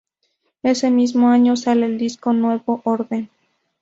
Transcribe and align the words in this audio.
Ese 0.63 0.89
mismo 0.89 1.27
año 1.29 1.55
sale 1.55 1.85
el 1.85 1.99
disco 1.99 2.33
""Nuevo 2.33 2.81
Orden"". 2.85 3.29